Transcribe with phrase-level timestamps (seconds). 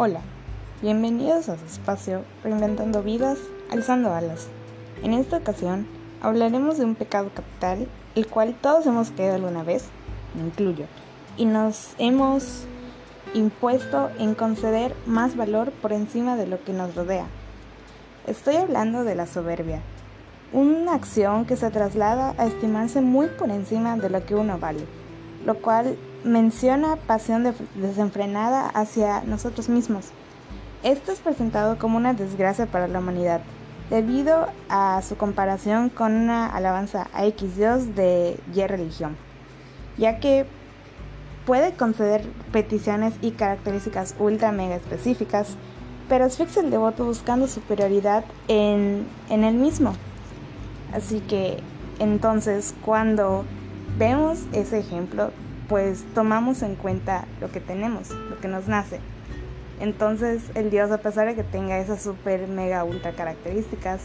[0.00, 0.20] Hola,
[0.80, 3.36] bienvenidos a su espacio Reinventando Vidas,
[3.68, 4.46] Alzando Alas.
[5.02, 5.88] En esta ocasión
[6.22, 9.86] hablaremos de un pecado capital, el cual todos hemos caído alguna vez,
[10.36, 10.84] me incluyo,
[11.36, 12.62] y nos hemos
[13.34, 17.26] impuesto en conceder más valor por encima de lo que nos rodea.
[18.28, 19.80] Estoy hablando de la soberbia,
[20.52, 24.84] una acción que se traslada a estimarse muy por encima de lo que uno vale,
[25.44, 30.06] lo cual menciona pasión desenfrenada hacia nosotros mismos.
[30.82, 33.40] Esto es presentado como una desgracia para la humanidad,
[33.90, 39.16] debido a su comparación con una alabanza a X Dios de Y religión,
[39.96, 40.46] ya que
[41.46, 45.56] puede conceder peticiones y características ultra mega específicas,
[46.08, 49.94] pero asfixia el devoto buscando superioridad en, en él mismo.
[50.92, 51.58] Así que
[51.98, 53.44] entonces cuando
[53.98, 55.30] vemos ese ejemplo,
[55.68, 59.00] pues tomamos en cuenta lo que tenemos, lo que nos nace.
[59.80, 64.00] Entonces el Dios, a pesar de que tenga esas super, mega, ultra características,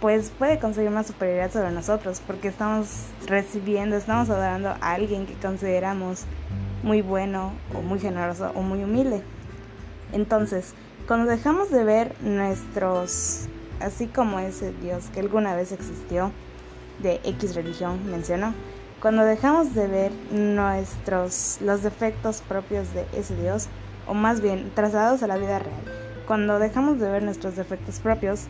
[0.00, 5.34] pues puede conseguir más superioridad sobre nosotros, porque estamos recibiendo, estamos adorando a alguien que
[5.34, 6.24] consideramos
[6.82, 9.22] muy bueno o muy generoso o muy humilde.
[10.12, 10.74] Entonces,
[11.06, 13.46] cuando dejamos de ver nuestros,
[13.80, 16.32] así como ese Dios que alguna vez existió,
[17.02, 18.52] de X religión mencionó,
[19.00, 23.68] cuando dejamos de ver nuestros los defectos propios de ese Dios,
[24.06, 25.80] o más bien trasladados a la vida real,
[26.26, 28.46] cuando dejamos de ver nuestros defectos propios,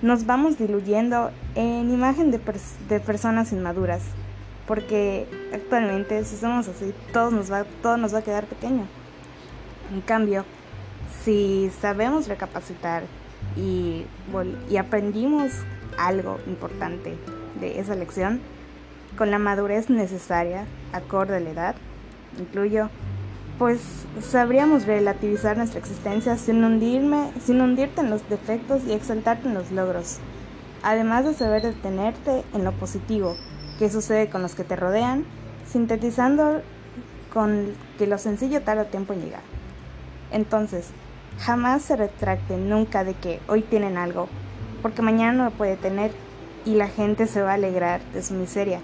[0.00, 2.38] nos vamos diluyendo en imagen de,
[3.00, 4.02] personas inmaduras,
[4.66, 8.86] porque actualmente si somos así, todo nos va, todo nos va a quedar pequeño.
[9.92, 10.44] En cambio,
[11.24, 13.02] si sabemos recapacitar
[13.56, 14.04] y,
[14.70, 15.50] y aprendimos
[15.98, 17.16] algo importante
[17.60, 18.40] de esa lección,
[19.20, 21.74] con la madurez necesaria, acorde a la edad,
[22.38, 22.88] incluyo,
[23.58, 23.78] pues
[24.22, 29.72] sabríamos relativizar nuestra existencia sin, hundirme, sin hundirte en los defectos y exaltarte en los
[29.72, 30.20] logros,
[30.82, 33.36] además de saber detenerte en lo positivo
[33.78, 35.26] que sucede con los que te rodean,
[35.70, 36.62] sintetizando
[37.30, 39.42] con que lo sencillo tarda tiempo en llegar.
[40.30, 40.92] Entonces,
[41.40, 44.28] jamás se retracte nunca de que hoy tienen algo,
[44.80, 46.10] porque mañana no lo puede tener
[46.64, 48.80] y la gente se va a alegrar de su miseria.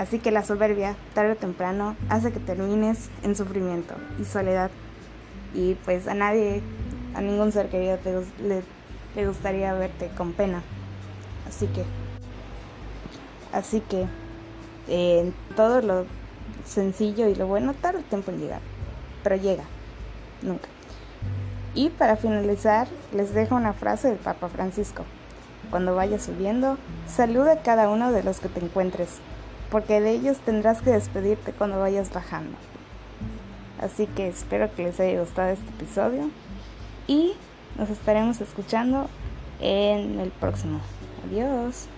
[0.00, 4.70] Así que la soberbia, tarde o temprano, hace que termines en sufrimiento y soledad.
[5.52, 6.62] Y pues a nadie,
[7.14, 7.98] a ningún ser querido
[8.42, 10.62] le, gustaría verte con pena.
[11.46, 11.84] Así que,
[13.52, 14.06] así que,
[14.88, 16.06] eh, todo lo
[16.64, 18.62] sencillo y lo bueno tarda tiempo en llegar,
[19.22, 19.64] pero llega,
[20.40, 20.70] nunca.
[21.74, 25.04] Y para finalizar, les dejo una frase del Papa Francisco.
[25.68, 29.20] Cuando vayas subiendo, saluda a cada uno de los que te encuentres
[29.70, 32.56] porque de ellos tendrás que despedirte cuando vayas bajando.
[33.80, 36.30] Así que espero que les haya gustado este episodio
[37.06, 37.32] y
[37.78, 39.08] nos estaremos escuchando
[39.60, 40.80] en el próximo.
[41.26, 41.88] Adiós.